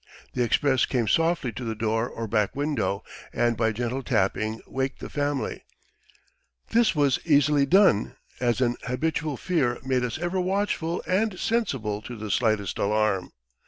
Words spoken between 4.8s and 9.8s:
the family; this was easily done, as an habitual fear